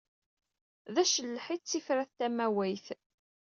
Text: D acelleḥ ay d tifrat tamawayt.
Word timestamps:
D 0.93 0.95
acelleḥ 1.03 1.45
ay 1.49 1.59
d 1.59 1.63
tifrat 1.65 2.11
tamawayt. 2.17 2.87